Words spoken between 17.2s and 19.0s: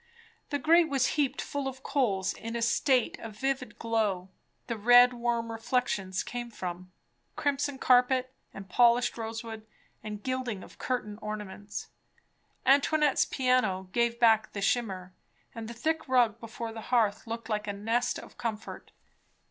looked like a nest of comfort.